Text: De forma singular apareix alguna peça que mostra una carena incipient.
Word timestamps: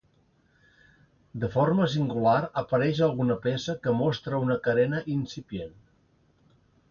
De 1.43 1.49
forma 1.55 1.85
singular 1.95 2.39
apareix 2.63 3.01
alguna 3.09 3.37
peça 3.45 3.75
que 3.85 3.95
mostra 3.99 4.41
una 4.47 4.57
carena 4.69 5.03
incipient. 5.17 5.77